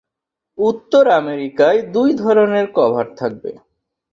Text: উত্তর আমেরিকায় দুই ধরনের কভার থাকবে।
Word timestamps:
উত্তর 0.57 1.03
আমেরিকায় 1.19 1.79
দুই 1.93 2.09
ধরনের 2.23 2.65
কভার 2.77 3.07
থাকবে। 3.15 3.51